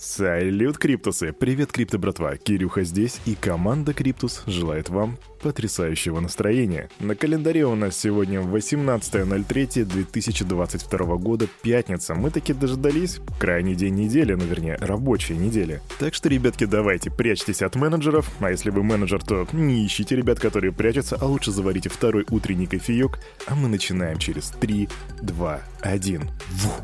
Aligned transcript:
Салют, 0.00 0.78
Криптусы! 0.78 1.32
Привет, 1.32 1.72
Крипто 1.72 1.98
братва! 1.98 2.36
Кирюха 2.36 2.84
здесь, 2.84 3.18
и 3.26 3.34
команда 3.34 3.92
Криптус 3.92 4.44
желает 4.46 4.90
вам 4.90 5.18
потрясающего 5.42 6.20
настроения. 6.20 6.88
На 7.00 7.16
календаре 7.16 7.66
у 7.66 7.74
нас 7.74 7.98
сегодня 7.98 8.38
18.03.2022 8.38 11.18
года, 11.18 11.48
пятница. 11.62 12.14
Мы 12.14 12.30
таки 12.30 12.52
дождались 12.52 13.18
крайний 13.40 13.74
день 13.74 13.96
недели, 13.96 14.34
ну 14.34 14.44
вернее, 14.44 14.76
рабочей 14.76 15.36
недели. 15.36 15.80
Так 15.98 16.14
что, 16.14 16.28
ребятки, 16.28 16.64
давайте, 16.64 17.10
прячьтесь 17.10 17.62
от 17.62 17.74
менеджеров, 17.74 18.30
а 18.38 18.52
если 18.52 18.70
вы 18.70 18.84
менеджер, 18.84 19.20
то 19.24 19.48
не 19.52 19.84
ищите 19.84 20.14
ребят, 20.14 20.38
которые 20.38 20.72
прячутся, 20.72 21.18
а 21.20 21.24
лучше 21.24 21.50
заварите 21.50 21.88
второй 21.88 22.24
утренний 22.30 22.68
кофеек, 22.68 23.18
а 23.46 23.56
мы 23.56 23.66
начинаем 23.66 24.18
через 24.18 24.50
3, 24.50 24.88
2, 25.22 25.60
1. 25.80 26.30
Вух. 26.50 26.82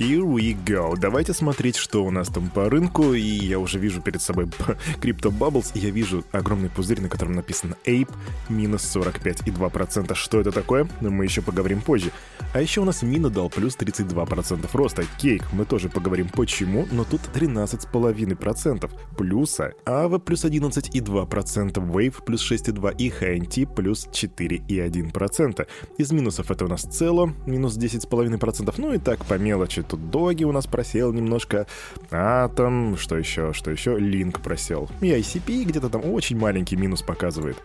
Here 0.00 0.22
we 0.22 0.56
go. 0.64 0.96
Давайте 0.98 1.34
смотреть, 1.34 1.76
что 1.76 2.02
у 2.02 2.10
нас 2.10 2.28
там 2.28 2.48
по 2.48 2.70
рынку. 2.70 3.12
И 3.12 3.20
я 3.20 3.58
уже 3.58 3.78
вижу 3.78 4.00
перед 4.00 4.22
собой 4.22 4.46
Crypto 5.02 5.30
Bubbles, 5.30 5.72
и 5.74 5.78
я 5.78 5.90
вижу 5.90 6.24
огромный 6.32 6.70
пузырь, 6.70 7.02
на 7.02 7.10
котором 7.10 7.34
написано 7.34 7.76
Ape 7.84 8.08
минус 8.48 8.96
45,2%. 8.96 10.14
Что 10.14 10.40
это 10.40 10.52
такое? 10.52 10.88
Мы 11.02 11.24
еще 11.24 11.42
поговорим 11.42 11.82
позже. 11.82 12.12
А 12.54 12.62
еще 12.62 12.80
у 12.80 12.86
нас 12.86 13.02
Мина 13.02 13.28
дал 13.28 13.50
плюс 13.50 13.76
32% 13.76 14.66
роста. 14.72 15.04
Кейк, 15.18 15.44
мы 15.52 15.66
тоже 15.66 15.90
поговорим 15.90 16.30
почему, 16.30 16.88
но 16.90 17.04
тут 17.04 17.20
13,5% 17.34 18.90
плюса. 19.18 19.74
Ава 19.84 20.18
плюс 20.18 20.46
11,2%, 20.46 21.72
Wave 21.74 22.24
плюс 22.24 22.50
6,2% 22.50 22.94
и 22.96 23.10
HNT 23.10 23.74
плюс 23.74 24.08
4,1%. 24.10 25.68
Из 25.98 26.10
минусов 26.10 26.50
это 26.50 26.64
у 26.64 26.68
нас 26.68 26.84
Цело 26.84 27.34
минус 27.44 27.76
10,5%. 27.76 28.74
Ну 28.78 28.94
и 28.94 28.98
так 28.98 29.26
по 29.26 29.34
мелочи 29.34 29.84
тут 29.90 30.10
доги 30.10 30.44
у 30.44 30.52
нас 30.52 30.66
просел 30.66 31.12
немножко, 31.12 31.66
Атом, 32.10 32.96
что 32.96 33.18
еще, 33.18 33.52
что 33.52 33.70
еще, 33.70 33.98
Линк 33.98 34.40
просел. 34.40 34.88
И 35.00 35.06
ICP 35.06 35.64
где-то 35.64 35.88
там 35.88 36.04
очень 36.04 36.38
маленький 36.38 36.76
минус 36.76 37.02
показывает. 37.02 37.56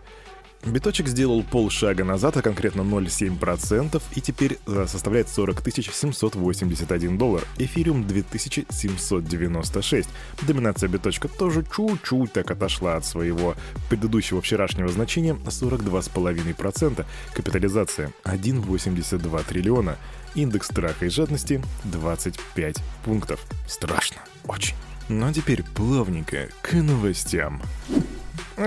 Биточек 0.64 1.08
сделал 1.08 1.44
полшага 1.44 2.04
назад, 2.04 2.36
а 2.36 2.42
конкретно 2.42 2.80
0,7%, 2.80 4.02
и 4.14 4.20
теперь 4.20 4.58
э, 4.66 4.86
составляет 4.88 5.28
40 5.28 5.62
781 5.64 7.18
доллар. 7.18 7.44
Эфириум 7.58 8.06
2796. 8.06 10.08
Доминация 10.42 10.88
биточка 10.88 11.28
тоже 11.28 11.64
чуть-чуть 11.64 12.32
так 12.32 12.50
отошла 12.50 12.96
от 12.96 13.04
своего 13.04 13.54
предыдущего 13.88 14.40
вчерашнего 14.40 14.88
значения 14.88 15.34
42,5%. 15.34 17.04
Капитализация 17.32 18.12
1,82 18.24 19.48
триллиона. 19.48 19.96
Индекс 20.34 20.66
страха 20.66 21.06
и 21.06 21.08
жадности 21.08 21.62
25 21.84 22.76
пунктов. 23.04 23.40
Страшно. 23.66 24.18
Очень. 24.46 24.74
Ну 25.08 25.26
а 25.26 25.32
теперь 25.32 25.62
плавненько 25.62 26.48
к 26.62 26.74
новостям. 26.74 27.62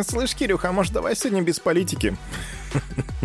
Слышь, 0.03 0.35
Кирюха, 0.35 0.69
а 0.69 0.71
может 0.71 0.93
давай 0.93 1.15
сегодня 1.15 1.41
без 1.41 1.59
политики? 1.59 2.15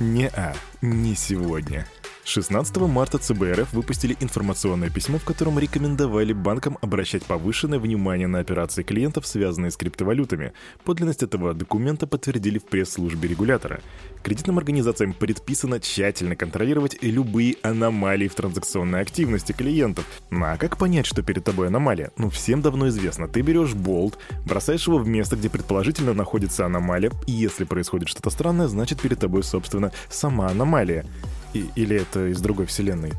Не-а, 0.00 0.54
не 0.80 1.14
сегодня. 1.14 1.86
16 2.24 2.76
марта 2.76 3.18
ЦБРФ 3.18 3.72
выпустили 3.72 4.16
информационное 4.20 4.90
письмо, 4.90 5.18
в 5.18 5.24
котором 5.24 5.58
рекомендовали 5.58 6.32
банкам 6.32 6.78
обращать 6.80 7.24
повышенное 7.24 7.80
внимание 7.80 8.28
на 8.28 8.38
операции 8.38 8.84
клиентов, 8.84 9.26
связанные 9.26 9.72
с 9.72 9.76
криптовалютами. 9.76 10.52
Подлинность 10.84 11.24
этого 11.24 11.52
документа 11.52 12.06
подтвердили 12.06 12.58
в 12.58 12.64
пресс-службе 12.64 13.28
регулятора. 13.28 13.80
Кредитным 14.22 14.58
организациям 14.58 15.14
предписано 15.14 15.80
тщательно 15.80 16.36
контролировать 16.36 16.96
любые 17.02 17.56
аномалии 17.62 18.28
в 18.28 18.36
транзакционной 18.36 19.00
активности 19.00 19.50
клиентов. 19.50 20.06
Ну 20.30 20.44
а 20.44 20.56
как 20.56 20.78
понять, 20.78 21.06
что 21.06 21.22
перед 21.22 21.42
тобой 21.42 21.66
аномалия? 21.66 22.12
Ну, 22.16 22.30
всем 22.30 22.62
давно 22.62 22.88
известно. 22.88 23.26
Ты 23.26 23.40
берешь 23.40 23.74
болт, 23.74 24.16
бросаешь 24.46 24.86
его 24.86 24.98
в 24.98 25.08
место, 25.08 25.34
где 25.34 25.50
предположительно 25.50 26.14
находится 26.14 26.66
аномалия, 26.66 27.10
и 27.26 27.32
если 27.32 27.64
происходит 27.64 28.08
что-то 28.08 28.30
странное, 28.30 28.68
значит 28.68 29.00
перед 29.00 29.18
тобой, 29.18 29.42
собственно, 29.42 29.90
сама 30.08 30.46
аномалия. 30.46 31.04
И, 31.54 31.68
или 31.76 31.96
это 31.96 32.28
из 32.28 32.40
другой 32.40 32.66
вселенной. 32.66 33.12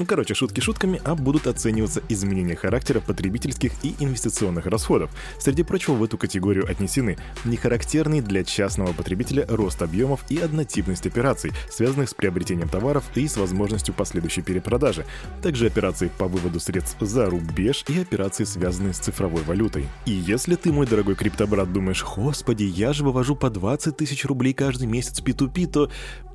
Ну, 0.00 0.06
короче, 0.06 0.32
шутки 0.32 0.60
шутками, 0.60 0.98
а 1.04 1.14
будут 1.14 1.46
оцениваться 1.46 2.02
изменения 2.08 2.56
характера 2.56 3.00
потребительских 3.00 3.72
и 3.82 3.94
инвестиционных 3.98 4.64
расходов. 4.64 5.10
Среди 5.38 5.62
прочего, 5.62 5.92
в 5.92 6.02
эту 6.02 6.16
категорию 6.16 6.66
отнесены 6.66 7.18
нехарактерный 7.44 8.22
для 8.22 8.42
частного 8.42 8.94
потребителя 8.94 9.44
рост 9.46 9.82
объемов 9.82 10.24
и 10.30 10.38
однотипность 10.38 11.06
операций, 11.06 11.52
связанных 11.70 12.08
с 12.08 12.14
приобретением 12.14 12.70
товаров 12.70 13.04
и 13.14 13.28
с 13.28 13.36
возможностью 13.36 13.92
последующей 13.92 14.40
перепродажи, 14.40 15.04
также 15.42 15.66
операции 15.66 16.10
по 16.16 16.28
выводу 16.28 16.60
средств 16.60 16.96
за 17.00 17.28
рубеж 17.28 17.84
и 17.88 18.00
операции, 18.00 18.44
связанные 18.44 18.94
с 18.94 18.98
цифровой 18.98 19.42
валютой. 19.42 19.86
И 20.06 20.12
если 20.12 20.54
ты, 20.54 20.72
мой 20.72 20.86
дорогой 20.86 21.14
криптобрат, 21.14 21.74
думаешь, 21.74 22.02
господи, 22.04 22.64
я 22.64 22.94
же 22.94 23.04
вывожу 23.04 23.36
по 23.36 23.50
20 23.50 23.98
тысяч 23.98 24.24
рублей 24.24 24.54
каждый 24.54 24.86
месяц 24.86 25.20
P2P, 25.20 25.66
то 25.66 25.90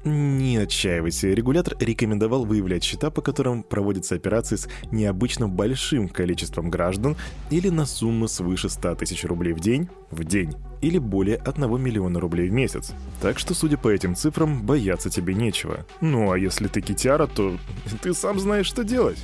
не 0.05 0.57
отчаивайся. 0.57 1.29
Регулятор 1.29 1.75
рекомендовал 1.79 2.45
выявлять 2.45 2.83
счета, 2.83 3.09
по 3.09 3.21
которым 3.21 3.63
проводятся 3.63 4.15
операции 4.15 4.55
с 4.55 4.67
необычно 4.91 5.47
большим 5.47 6.07
количеством 6.07 6.69
граждан 6.69 7.17
или 7.49 7.69
на 7.69 7.85
сумму 7.85 8.27
свыше 8.27 8.69
100 8.69 8.95
тысяч 8.95 9.25
рублей 9.25 9.53
в 9.53 9.59
день 9.59 9.89
в 10.11 10.23
день 10.23 10.53
или 10.81 10.97
более 10.97 11.37
1 11.37 11.81
миллиона 11.81 12.19
рублей 12.19 12.49
в 12.49 12.53
месяц. 12.53 12.93
Так 13.21 13.39
что, 13.39 13.53
судя 13.53 13.77
по 13.77 13.89
этим 13.89 14.15
цифрам, 14.15 14.61
бояться 14.61 15.09
тебе 15.09 15.33
нечего. 15.33 15.85
Ну 16.01 16.31
а 16.31 16.37
если 16.37 16.67
ты 16.67 16.81
китяра, 16.81 17.27
то 17.27 17.57
ты 18.01 18.13
сам 18.13 18.39
знаешь, 18.39 18.67
что 18.67 18.83
делать. 18.83 19.17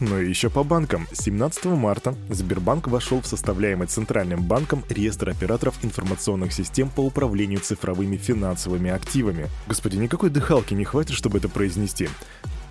Ну 0.00 0.18
и 0.18 0.28
еще 0.28 0.48
по 0.48 0.64
банкам. 0.64 1.06
17 1.12 1.66
марта 1.66 2.14
Сбербанк 2.30 2.88
вошел 2.88 3.20
в 3.20 3.26
составляемый 3.26 3.86
Центральным 3.86 4.42
банком 4.42 4.82
реестр 4.88 5.28
операторов 5.28 5.74
информационных 5.82 6.54
систем 6.54 6.88
по 6.88 7.02
управлению 7.02 7.60
цифровыми 7.60 8.16
финансовыми 8.16 8.90
активами. 8.90 9.48
Господи, 9.68 9.96
никакой 9.96 10.30
дыхалки 10.30 10.72
не 10.72 10.84
хватит, 10.84 11.14
чтобы 11.14 11.36
это 11.36 11.50
произнести. 11.50 12.08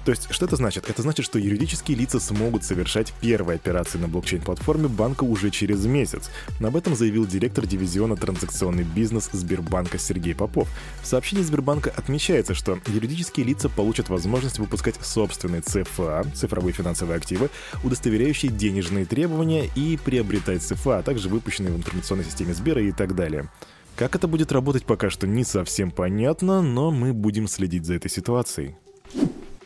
То 0.09 0.13
есть, 0.13 0.25
что 0.31 0.47
это 0.47 0.55
значит? 0.55 0.89
Это 0.89 1.03
значит, 1.03 1.23
что 1.23 1.37
юридические 1.37 1.95
лица 1.95 2.19
смогут 2.19 2.63
совершать 2.63 3.13
первые 3.21 3.57
операции 3.57 3.99
на 3.99 4.07
блокчейн-платформе 4.07 4.87
банка 4.87 5.23
уже 5.23 5.51
через 5.51 5.85
месяц. 5.85 6.31
Об 6.59 6.75
этом 6.75 6.95
заявил 6.95 7.27
директор 7.27 7.67
дивизиона 7.67 8.15
«Транзакционный 8.15 8.85
бизнес» 8.85 9.29
Сбербанка 9.31 9.99
Сергей 9.99 10.33
Попов. 10.33 10.67
В 11.03 11.05
сообщении 11.05 11.43
Сбербанка 11.43 11.93
отмечается, 11.95 12.55
что 12.55 12.79
юридические 12.87 13.45
лица 13.45 13.69
получат 13.69 14.09
возможность 14.09 14.57
выпускать 14.57 14.95
собственные 14.99 15.61
ЦФА, 15.61 16.25
цифровые 16.33 16.73
финансовые 16.73 17.17
активы, 17.17 17.51
удостоверяющие 17.83 18.51
денежные 18.51 19.05
требования 19.05 19.69
и 19.75 19.95
приобретать 20.03 20.63
ЦФА, 20.63 20.97
а 20.97 21.03
также 21.03 21.29
выпущенные 21.29 21.71
в 21.71 21.77
информационной 21.77 22.25
системе 22.25 22.55
Сбера 22.55 22.81
и 22.81 22.91
так 22.91 23.13
далее. 23.13 23.51
Как 23.95 24.15
это 24.15 24.27
будет 24.27 24.51
работать, 24.51 24.85
пока 24.85 25.11
что 25.11 25.27
не 25.27 25.43
совсем 25.43 25.91
понятно, 25.91 26.63
но 26.63 26.89
мы 26.89 27.13
будем 27.13 27.47
следить 27.47 27.85
за 27.85 27.93
этой 27.93 28.09
ситуацией. 28.09 28.75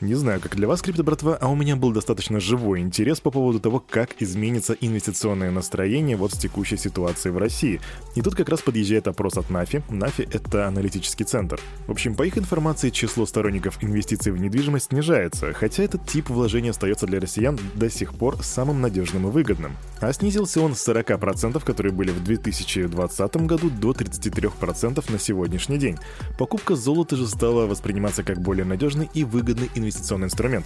Не 0.04 0.16
знаю, 0.16 0.42
как 0.42 0.58
для 0.58 0.68
вас, 0.68 0.82
крипто 0.82 1.02
братва, 1.02 1.38
а 1.40 1.48
у 1.48 1.56
меня 1.56 1.78
был 1.78 1.94
достаточно 1.94 2.42
живой 2.42 2.82
интерес 2.82 3.22
по 3.22 3.32
поводу 3.32 3.62
того, 3.62 3.80
как 3.80 4.22
изменится 4.22 4.74
инвестиционное 4.74 5.50
настроение 5.50 6.18
вот 6.18 6.34
с 6.34 6.38
текущей 6.38 6.76
ситуацией 6.76 7.34
в 7.34 7.38
России. 7.38 7.80
И 8.14 8.22
тут 8.22 8.36
как 8.36 8.50
раз 8.50 8.62
подъезжает 8.62 9.08
опрос 9.08 9.38
от 9.38 9.50
Нафи. 9.50 9.82
Нафи— 9.90 10.28
это 10.34 10.68
аналитический 10.68 11.26
центр. 11.26 11.58
В 11.88 11.92
общем, 11.92 12.16
по 12.16 12.24
их 12.24 12.38
информации, 12.38 12.90
число 12.90 13.26
сторонников 13.26 13.82
инвестиций 13.82 14.34
в 14.34 14.42
недвижимость 14.42 14.90
снижается, 14.90 15.54
хотя 15.54 15.84
этот 15.84 16.06
тип 16.06 16.30
вложения 16.30 16.72
остается 16.72 17.06
для 17.06 17.22
россиян 17.22 17.58
до 17.74 17.90
сих 17.90 18.14
пор 18.14 18.44
самым 18.44 18.82
надежным 18.82 19.30
и 19.30 19.32
выгодным. 19.32 19.78
А 20.02 20.12
снизился 20.12 20.60
он 20.60 20.76
с 20.76 20.86
40%, 20.86 21.64
которые 21.64 21.94
были 21.94 22.12
в 22.12 22.22
2020 22.22 23.38
году, 23.46 23.70
до 23.70 23.92
33% 23.92 25.10
на 25.10 25.18
сегодняшний 25.18 25.78
день. 25.78 25.98
Покупка 26.38 26.76
золота 26.76 27.16
же 27.16 27.26
стала 27.26 27.68
восприниматься 27.68 28.24
как 28.24 28.42
более 28.42 28.66
надежный 28.66 29.10
и 29.14 29.24
выгодный 29.24 29.70
инвестиционный 29.76 29.93
инвестиционный 29.94 30.26
инструмент. 30.26 30.66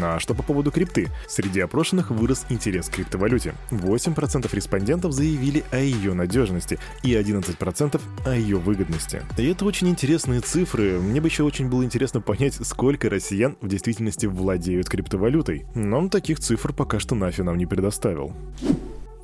А 0.00 0.20
что 0.20 0.34
по 0.34 0.42
поводу 0.42 0.70
крипты? 0.70 1.08
Среди 1.26 1.60
опрошенных 1.60 2.10
вырос 2.10 2.44
интерес 2.50 2.88
к 2.88 2.92
криптовалюте. 2.92 3.54
8% 3.70 4.48
респондентов 4.54 5.12
заявили 5.12 5.64
о 5.70 5.78
ее 5.78 6.12
надежности 6.12 6.78
и 7.02 7.14
11% 7.14 8.00
о 8.24 8.34
ее 8.34 8.58
выгодности. 8.58 9.22
И 9.38 9.46
это 9.46 9.64
очень 9.64 9.88
интересные 9.88 10.40
цифры. 10.40 11.00
Мне 11.00 11.20
бы 11.20 11.28
еще 11.28 11.42
очень 11.42 11.68
было 11.68 11.84
интересно 11.84 12.20
понять, 12.20 12.54
сколько 12.64 13.08
россиян 13.08 13.56
в 13.60 13.68
действительности 13.68 14.26
владеют 14.26 14.88
криптовалютой. 14.88 15.66
Но 15.74 16.08
таких 16.08 16.38
цифр 16.38 16.72
пока 16.72 17.00
что 17.00 17.14
Нафи 17.14 17.40
нам 17.40 17.56
не 17.56 17.66
предоставил. 17.66 18.32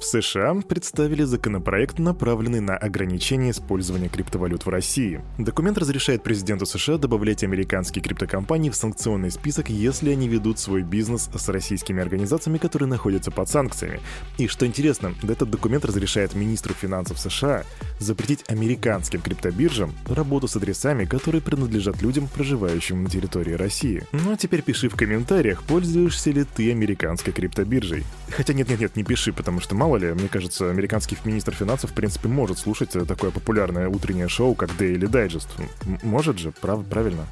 В 0.05 0.07
США 0.07 0.55
представили 0.69 1.23
законопроект, 1.23 1.99
направленный 1.99 2.61
на 2.61 2.77
ограничение 2.77 3.53
использования 3.53 4.11
криптовалют 4.11 4.67
в 4.67 4.69
России. 4.69 5.23
Документ 5.39 5.79
разрешает 5.79 6.23
президенту 6.23 6.67
США 6.67 6.99
добавлять 6.99 7.43
американские 7.43 8.03
криптокомпании 8.03 8.69
в 8.69 8.77
санкционный 8.77 9.31
список, 9.31 9.71
если 9.71 10.11
они 10.11 10.29
ведут 10.29 10.59
свой 10.59 10.83
бизнес 10.83 11.31
с 11.35 11.49
российскими 11.49 12.03
организациями, 12.03 12.59
которые 12.59 12.87
находятся 12.87 13.31
под 13.31 13.49
санкциями. 13.49 14.01
И 14.37 14.47
что 14.47 14.67
интересно, 14.67 15.15
этот 15.23 15.49
документ 15.49 15.87
разрешает 15.87 16.35
министру 16.35 16.75
финансов 16.75 17.19
США 17.19 17.65
запретить 17.99 18.45
американским 18.49 19.23
криптобиржам 19.23 19.95
работу 20.07 20.49
с 20.49 20.57
адресами, 20.57 21.07
которые 21.07 21.41
принадлежат 21.41 22.03
людям, 22.03 22.29
проживающим 22.29 23.05
на 23.05 23.09
территории 23.09 23.55
России. 23.55 24.05
Ну 24.13 24.35
а 24.35 24.37
теперь 24.37 24.61
пиши 24.61 24.91
в 24.91 24.97
комментариях, 24.97 25.63
пользуешься 25.63 26.31
ли 26.31 26.45
ты 26.45 26.73
американской 26.73 27.33
криптобиржей. 27.33 28.05
Хотя 28.29 28.53
нет-нет-нет, 28.53 28.97
не 28.97 29.03
пиши, 29.03 29.33
потому 29.33 29.61
что 29.61 29.75
мало 29.75 29.94
ли, 29.97 30.13
мне 30.13 30.29
кажется, 30.29 30.71
американский 30.71 31.17
министр 31.25 31.55
финансов, 31.55 31.91
в 31.91 31.95
принципе, 31.95 32.29
может 32.29 32.59
слушать 32.59 32.91
такое 33.07 33.31
популярное 33.31 33.89
утреннее 33.89 34.29
шоу, 34.29 34.55
как 34.55 34.71
Daily 34.71 35.09
Digest. 35.09 35.49
М- 35.87 35.99
может 36.03 36.39
же, 36.39 36.53
прав, 36.53 36.85
правильно? 36.87 37.27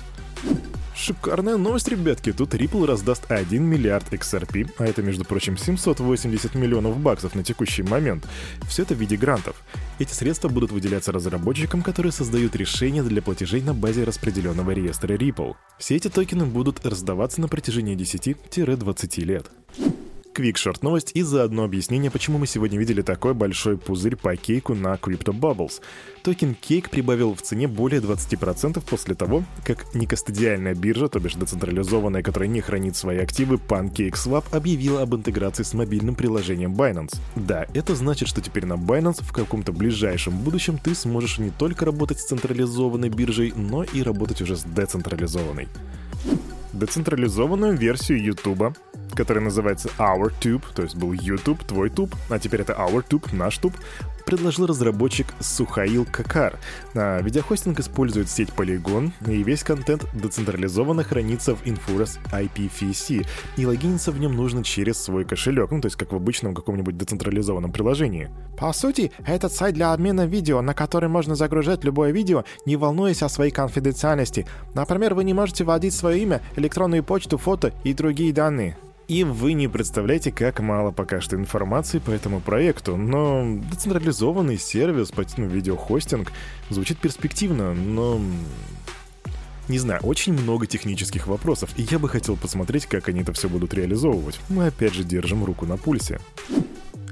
Шикарная 0.95 1.57
новость, 1.57 1.89
ребятки. 1.89 2.33
Тут 2.33 2.55
Ripple 2.55 2.87
раздаст 2.87 3.25
1 3.31 3.63
миллиард 3.63 4.13
XRP, 4.13 4.71
а 4.79 4.85
это, 4.85 5.03
между 5.03 5.25
прочим, 5.25 5.57
780 5.57 6.55
миллионов 6.55 6.99
баксов 6.99 7.35
на 7.35 7.43
текущий 7.43 7.83
момент. 7.83 8.29
Все 8.69 8.83
это 8.83 8.95
в 8.95 8.99
виде 8.99 9.17
грантов. 9.17 9.57
Эти 9.99 10.13
средства 10.13 10.49
будут 10.49 10.71
выделяться 10.71 11.11
разработчикам, 11.11 11.83
которые 11.83 12.13
создают 12.13 12.55
решения 12.57 13.03
для 13.03 13.23
платежей 13.23 13.63
на 13.63 13.75
базе 13.75 14.05
распределенного 14.05 14.73
реестра 14.73 15.15
Ripple. 15.15 15.55
Все 15.79 15.97
эти 15.97 16.09
токены 16.09 16.45
будут 16.45 16.85
раздаваться 16.85 17.41
на 17.41 17.49
протяжении 17.49 17.97
10-20 17.97 19.25
лет. 19.25 19.51
Квикшорт 20.33 20.83
новость 20.83 21.11
и 21.15 21.23
заодно 21.23 21.65
объяснение, 21.65 22.11
почему 22.11 22.39
мы 22.39 22.47
сегодня 22.47 22.79
видели 22.79 23.03
такой 23.03 23.35
большой 23.35 23.77
пузырь 23.77 24.17
по 24.17 24.35
кейку 24.35 24.75
на 24.75 24.95
Crypto 24.95 25.39
Bubbles. 25.39 25.83
Токен 26.23 26.55
Кейк 26.55 26.89
прибавил 26.89 27.35
в 27.35 27.43
цене 27.43 27.69
более 27.69 28.01
20% 28.01 28.83
после 28.89 29.15
того, 29.15 29.45
как 29.67 29.95
некостадиальная 29.95 30.75
биржа, 30.75 31.09
то 31.09 31.21
бишь 31.21 31.35
децентрализованная, 31.35 32.23
которая 32.23 32.49
не 32.49 32.63
хранит 32.63 32.97
свои 32.97 33.19
активы, 33.19 33.57
PancakeSwap, 33.57 34.45
объявила 34.53 35.03
об 35.03 35.15
интеграции 35.15 35.65
с 35.65 35.75
мобильным 35.75 36.15
приложением 36.15 36.75
Binance. 36.75 37.17
Да, 37.37 37.67
это 37.75 37.95
значит, 37.95 38.29
что 38.29 38.41
теперь 38.41 38.65
на 38.65 38.75
Binance 38.75 39.23
в 39.23 39.33
каком-то 39.33 39.73
ближайшем 39.73 40.39
будущем 40.39 40.79
ты 40.79 40.95
сможешь 40.95 41.39
не 41.39 41.51
только 41.51 41.85
работать 41.85 42.21
с 42.21 42.27
централизованной 42.27 43.11
биржей, 43.11 43.53
но 43.55 43.85
и 43.85 44.03
работать 44.03 44.41
уже 44.41 44.57
с 44.57 44.63
децентрализованной 44.65 45.69
децентрализованную 46.73 47.77
версию 47.77 48.23
YouTube, 48.23 48.77
которая 49.15 49.45
называется 49.45 49.91
OurTube, 49.99 50.63
то 50.75 50.83
есть 50.83 50.97
был 50.97 51.13
YouTube, 51.13 51.63
твой 51.65 51.91
туб, 51.91 52.15
а 52.29 52.39
теперь 52.39 52.63
это 52.63 52.73
OurTube, 52.73 53.35
наш 53.35 53.59
туб, 53.59 53.75
предложил 54.25 54.67
разработчик 54.67 55.27
Сухаил 55.41 56.07
Какар. 56.11 56.59
А, 56.95 57.21
видеохостинг 57.21 57.81
использует 57.81 58.29
сеть 58.29 58.51
Polygon, 58.51 59.13
и 59.27 59.43
весь 59.43 59.63
контент 59.63 60.07
децентрализованно 60.15 61.05
хранится 61.05 61.55
в 61.55 61.65
Infurus 61.65 62.19
IPFC, 62.33 63.27
и 63.57 63.67
логиниться 63.67 64.13
в 64.13 64.21
нем 64.21 64.35
нужно 64.35 64.65
через 64.65 64.99
свой 65.03 65.25
кошелек, 65.25 65.71
ну 65.71 65.81
то 65.81 65.87
есть 65.87 65.97
как 65.97 66.13
в 66.13 66.17
обычном 66.17 66.55
каком-нибудь 66.55 66.97
децентрализованном 66.97 67.73
приложении. 67.73 68.31
По 68.59 68.73
сути, 68.73 69.13
этот 69.27 69.53
сайт 69.53 69.75
для 69.75 69.93
обмена 69.93 70.27
видео, 70.27 70.63
на 70.63 70.75
который 70.75 71.09
можно 71.09 71.35
загружать 71.35 71.85
любое 71.85 72.13
видео, 72.13 72.45
не 72.67 72.77
волнуясь 72.77 73.23
о 73.23 73.29
своей 73.29 73.51
конфиденциальности. 73.51 74.47
Например, 74.75 75.15
вы 75.15 75.25
не 75.25 75.35
можете 75.35 75.65
вводить 75.65 75.95
свое 75.95 76.23
имя, 76.23 76.41
электронную 76.57 77.03
почту, 77.03 77.39
фото 77.39 77.73
и 77.85 77.93
другие 77.93 78.33
данные. 78.33 78.77
И 79.09 79.25
вы 79.25 79.53
не 79.53 79.69
представляете, 79.69 80.33
как 80.33 80.61
мало 80.61 80.91
пока 80.91 81.21
что 81.21 81.37
информации 81.37 81.99
по 81.99 82.11
этому 82.11 82.41
проекту, 82.41 82.97
но 82.97 83.59
децентрализованный 83.71 84.59
сервис 84.59 85.11
по 85.11 85.25
ну, 85.37 85.47
видеохостинг 85.47 86.33
звучит 86.71 86.99
перспективно, 86.99 87.75
но... 87.75 88.21
Не 89.69 89.79
знаю, 89.79 90.01
очень 90.03 90.33
много 90.33 90.67
технических 90.67 91.29
вопросов, 91.29 91.71
и 91.77 91.83
я 91.83 92.01
бы 92.01 92.09
хотел 92.09 92.37
посмотреть, 92.37 92.87
как 92.87 93.09
они 93.09 93.21
это 93.21 93.33
все 93.33 93.49
будут 93.49 93.75
реализовывать. 93.75 94.41
Мы 94.49 94.67
опять 94.67 94.93
же 94.93 95.05
держим 95.05 95.45
руку 95.45 95.67
на 95.67 95.77
пульсе. 95.77 96.19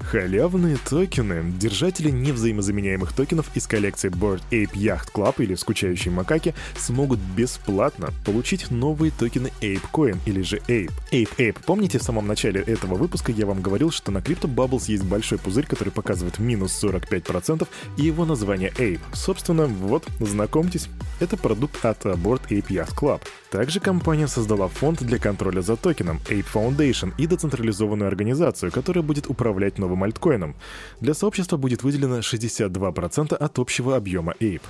Халявные 0.00 0.76
токены. 0.76 1.52
Держатели 1.52 2.10
невзаимозаменяемых 2.10 3.12
токенов 3.12 3.48
из 3.54 3.66
коллекции 3.66 4.10
Bird 4.10 4.42
Ape 4.50 4.72
Yacht 4.72 5.12
Club 5.14 5.36
или 5.38 5.54
Скучающие 5.54 6.12
макаки 6.12 6.54
смогут 6.76 7.20
бесплатно 7.36 8.10
получить 8.24 8.70
новые 8.70 9.12
токены 9.12 9.52
Ape 9.60 9.82
Coin 9.92 10.18
или 10.26 10.42
же 10.42 10.56
Ape. 10.66 10.90
Ape 11.12 11.36
Ape. 11.36 11.56
Помните, 11.64 11.98
в 11.98 12.02
самом 12.02 12.26
начале 12.26 12.60
этого 12.60 12.96
выпуска 12.96 13.30
я 13.30 13.46
вам 13.46 13.62
говорил, 13.62 13.92
что 13.92 14.10
на 14.10 14.18
Crypto 14.18 14.52
Bubbles 14.52 14.84
есть 14.88 15.04
большой 15.04 15.38
пузырь, 15.38 15.66
который 15.66 15.90
показывает 15.90 16.40
минус 16.40 16.82
45%, 16.82 17.68
и 17.96 18.02
его 18.02 18.24
название 18.24 18.70
Ape. 18.70 19.00
Собственно, 19.12 19.66
вот, 19.66 20.08
знакомьтесь, 20.18 20.88
это 21.20 21.36
продукт 21.36 21.84
от 21.84 22.04
Board 22.04 22.42
Ape 22.48 22.68
Yacht 22.68 22.96
Club. 22.96 23.20
Также 23.50 23.80
компания 23.80 24.28
создала 24.28 24.68
фонд 24.68 25.02
для 25.02 25.18
контроля 25.18 25.60
за 25.60 25.76
токеном 25.76 26.20
Ape 26.28 26.46
Foundation 26.52 27.12
и 27.18 27.26
децентрализованную 27.26 28.08
организацию, 28.08 28.70
которая 28.72 29.02
будет 29.02 29.28
управлять 29.28 29.78
новым 29.78 29.89
новым 29.90 30.04
альткоином. 30.04 30.54
Для 31.00 31.14
сообщества 31.14 31.56
будет 31.56 31.82
выделено 31.82 32.20
62% 32.20 33.34
от 33.34 33.58
общего 33.58 33.96
объема 33.96 34.34
Ape. 34.40 34.62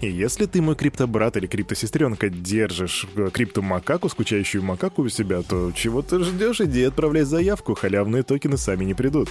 И 0.00 0.10
если 0.10 0.46
ты, 0.46 0.62
мой 0.62 0.76
криптобрат 0.76 1.36
или 1.36 1.46
криптосестренка, 1.46 2.30
держишь 2.30 3.06
криптомакаку, 3.34 4.08
скучающую 4.08 4.62
макаку 4.62 5.02
у 5.02 5.08
себя, 5.10 5.42
то 5.42 5.72
чего 5.72 6.00
ты 6.00 6.20
ждешь? 6.20 6.60
Иди 6.62 6.84
отправляй 6.84 7.24
заявку, 7.24 7.74
халявные 7.74 8.22
токены 8.22 8.56
сами 8.56 8.84
не 8.84 8.94
придут. 8.94 9.28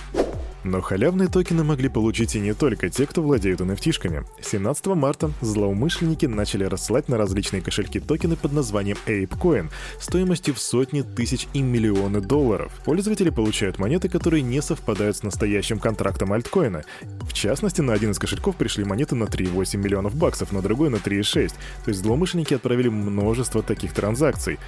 Но 0.63 0.81
халявные 0.81 1.29
токены 1.29 1.63
могли 1.63 1.87
получить 1.87 2.35
и 2.35 2.39
не 2.39 2.53
только 2.53 2.89
те, 2.89 3.05
кто 3.05 3.21
владеют 3.21 3.61
NFT-шками. 3.61 4.25
17 4.41 4.87
марта 4.87 5.31
злоумышленники 5.41 6.25
начали 6.25 6.65
рассылать 6.65 7.07
на 7.07 7.17
различные 7.17 7.61
кошельки 7.61 7.99
токены 7.99 8.35
под 8.35 8.51
названием 8.51 8.97
ApeCoin 9.05 9.69
стоимостью 9.99 10.53
в 10.53 10.59
сотни 10.59 11.01
тысяч 11.01 11.47
и 11.53 11.61
миллионы 11.61 12.19
долларов. 12.19 12.73
Пользователи 12.83 13.29
получают 13.29 13.79
монеты, 13.79 14.09
которые 14.09 14.41
не 14.41 14.61
совпадают 14.61 15.15
с 15.15 15.23
настоящим 15.23 15.79
контрактом 15.79 16.33
альткоина. 16.33 16.83
В 17.21 17.33
частности, 17.33 17.79
на 17.79 17.93
один 17.93 18.11
из 18.11 18.19
кошельков 18.19 18.57
пришли 18.57 18.83
монеты 18.83 19.15
на 19.15 19.25
3,8 19.25 19.77
миллионов 19.77 20.15
баксов, 20.15 20.51
на 20.51 20.61
другой 20.61 20.89
на 20.89 20.97
3,6. 20.97 21.49
То 21.85 21.89
есть 21.89 22.01
злоумышленники 22.01 22.53
отправили 22.53 22.89
множество 22.89 23.63
таких 23.63 23.93
транзакций. 23.93 24.59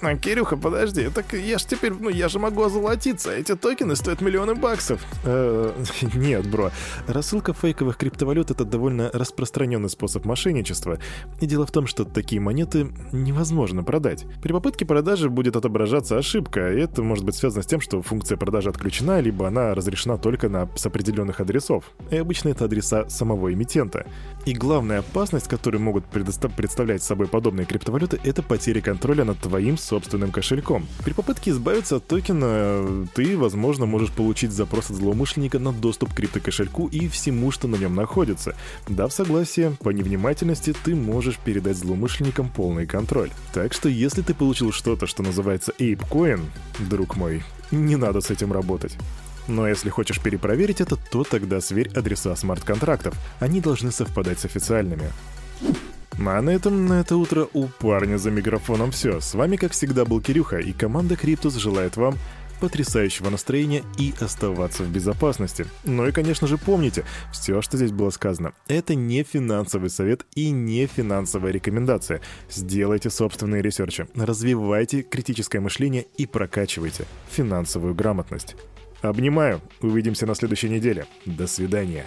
А, 0.00 0.14
Кирюха, 0.14 0.56
подожди, 0.56 1.08
так 1.08 1.32
я 1.32 1.58
ж 1.58 1.64
теперь, 1.64 1.92
ну 1.92 2.08
я 2.08 2.28
же 2.28 2.38
могу 2.38 2.62
озолотиться, 2.62 3.32
эти 3.32 3.56
токены 3.56 3.96
стоят 3.96 4.20
миллионы 4.20 4.54
баксов. 4.54 5.04
Э, 5.24 5.72
нет, 6.14 6.48
бро. 6.48 6.70
Рассылка 7.08 7.52
фейковых 7.52 7.96
криптовалют— 7.96 8.50
это 8.52 8.64
довольно 8.64 9.10
распространенный 9.12 9.90
способ 9.90 10.24
мошенничества. 10.24 10.98
И 11.40 11.46
дело 11.46 11.66
в 11.66 11.72
том, 11.72 11.88
что 11.88 12.04
такие 12.04 12.40
монеты 12.40 12.92
невозможно 13.10 13.82
продать. 13.82 14.24
При 14.40 14.52
попытке 14.52 14.86
продажи 14.86 15.28
будет 15.28 15.56
отображаться 15.56 16.16
ошибка, 16.16 16.72
и 16.72 16.80
это 16.80 17.02
может 17.02 17.24
быть 17.24 17.34
связано 17.34 17.62
с 17.62 17.66
тем, 17.66 17.80
что 17.80 18.00
функция 18.02 18.36
продажи 18.36 18.68
отключена, 18.70 19.20
либо 19.20 19.48
она 19.48 19.74
разрешена 19.74 20.16
только 20.16 20.48
на 20.48 20.68
с 20.76 20.86
определенных 20.86 21.40
адресов. 21.40 21.84
И 22.10 22.16
обычно 22.16 22.50
это 22.50 22.66
адреса 22.66 23.08
самого 23.08 23.52
эмитента. 23.52 24.06
И 24.46 24.52
главная 24.52 25.00
опасность, 25.00 25.48
которую 25.48 25.82
могут 25.82 26.04
представлять 26.06 27.02
собой 27.02 27.26
подобные 27.26 27.66
криптовалюты, 27.66 28.20
это 28.22 28.42
потеря 28.42 28.80
контроля 28.80 29.24
над 29.24 29.38
твоим 29.38 29.76
собственным 29.88 30.30
кошельком. 30.30 30.86
При 31.04 31.12
попытке 31.12 31.50
избавиться 31.50 31.96
от 31.96 32.06
токена, 32.06 33.08
ты, 33.14 33.36
возможно, 33.36 33.86
можешь 33.86 34.12
получить 34.12 34.52
запрос 34.52 34.90
от 34.90 34.96
злоумышленника 34.96 35.58
на 35.58 35.72
доступ 35.72 36.12
к 36.12 36.16
криптокошельку 36.16 36.86
и 36.88 37.08
всему, 37.08 37.50
что 37.50 37.68
на 37.68 37.76
нем 37.76 37.94
находится. 37.94 38.54
Дав 38.88 39.12
согласие, 39.12 39.72
по 39.82 39.90
невнимательности 39.90 40.74
ты 40.84 40.94
можешь 40.94 41.38
передать 41.38 41.76
злоумышленникам 41.76 42.50
полный 42.50 42.86
контроль. 42.86 43.30
Так 43.54 43.72
что 43.72 43.88
если 43.88 44.22
ты 44.22 44.34
получил 44.34 44.72
что-то, 44.72 45.06
что 45.06 45.22
называется 45.22 45.72
ApeCoin, 45.78 46.40
друг 46.78 47.16
мой, 47.16 47.42
не 47.70 47.96
надо 47.96 48.20
с 48.20 48.30
этим 48.30 48.52
работать. 48.52 48.96
Но 49.46 49.66
если 49.66 49.88
хочешь 49.88 50.20
перепроверить 50.20 50.82
это, 50.82 50.96
то 50.96 51.24
тогда 51.24 51.60
сверь 51.60 51.90
адреса 51.94 52.36
смарт-контрактов. 52.36 53.14
Они 53.40 53.60
должны 53.60 53.90
совпадать 53.90 54.38
с 54.38 54.44
официальными. 54.44 55.10
А 56.18 56.42
на 56.42 56.50
этом 56.50 56.86
на 56.86 57.00
это 57.00 57.16
утро 57.16 57.48
у 57.52 57.66
парня 57.66 58.18
за 58.18 58.30
микрофоном 58.30 58.90
все. 58.90 59.20
С 59.20 59.34
вами, 59.34 59.56
как 59.56 59.72
всегда, 59.72 60.04
был 60.04 60.20
Кирюха, 60.20 60.58
и 60.58 60.72
команда 60.72 61.16
Криптус 61.16 61.54
желает 61.54 61.96
вам 61.96 62.16
потрясающего 62.60 63.30
настроения 63.30 63.84
и 63.98 64.12
оставаться 64.20 64.82
в 64.82 64.90
безопасности. 64.90 65.64
Ну 65.84 66.06
и, 66.06 66.12
конечно 66.12 66.46
же, 66.46 66.58
помните, 66.58 67.04
все, 67.32 67.62
что 67.62 67.76
здесь 67.76 67.92
было 67.92 68.10
сказано, 68.10 68.52
это 68.66 68.94
не 68.94 69.22
финансовый 69.22 69.90
совет 69.90 70.26
и 70.34 70.50
не 70.50 70.86
финансовая 70.86 71.52
рекомендация. 71.52 72.20
Сделайте 72.50 73.10
собственные 73.10 73.62
ресерчи, 73.62 74.06
развивайте 74.14 75.02
критическое 75.02 75.60
мышление 75.60 76.06
и 76.16 76.26
прокачивайте 76.26 77.04
финансовую 77.30 77.94
грамотность. 77.94 78.56
Обнимаю, 79.02 79.60
увидимся 79.80 80.26
на 80.26 80.34
следующей 80.34 80.68
неделе. 80.68 81.06
До 81.24 81.46
свидания. 81.46 82.06